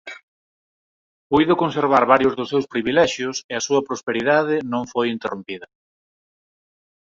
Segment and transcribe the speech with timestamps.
[1.29, 5.67] Puido conservar varios dos seus privilexios e a súa prosperidade non foi interrompida.